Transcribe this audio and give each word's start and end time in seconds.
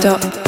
Stop. 0.00 0.39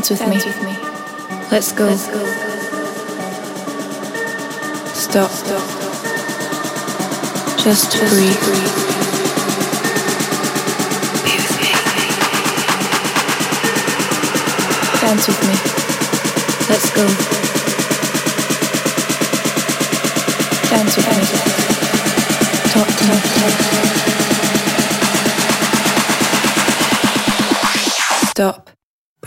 Dance 0.00 0.10
with, 0.12 0.20
Dance 0.20 0.46
me. 0.46 0.50
with 0.50 0.62
me. 0.64 0.72
Let's 1.52 1.72
go. 1.72 1.84
Let's 1.84 2.06
go. 2.08 2.24
Stop. 4.94 5.30
Stop. 5.30 5.60
Just, 7.58 7.92
Just 7.92 7.98
breathe. 8.08 8.40
breathe. 8.40 8.76
Dance 15.02 15.26
with 15.28 15.42
me. 15.44 15.54
Let's 16.70 16.88
go. 16.96 17.04
Dance 20.70 20.96
with 20.96 21.04
Dance 21.04 21.32
me. 21.34 21.38
Talk 22.72 22.88
to 22.88 23.04
me. 23.04 23.16
Stop. 28.30 28.69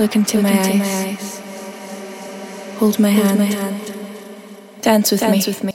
Look 0.00 0.16
into, 0.16 0.38
Look 0.38 0.44
my, 0.44 0.52
into 0.52 0.70
eyes. 0.70 0.78
my, 0.80 0.86
eyes. 1.10 1.42
Hold 2.78 2.98
my 3.00 3.10
Hold 3.10 3.26
hand. 3.26 3.38
My 3.38 3.46
hand. 3.46 3.94
Dance 4.82 5.10
with 5.12 5.20
Dance 5.20 5.46
me. 5.46 5.52
With 5.52 5.64
me. 5.64 5.69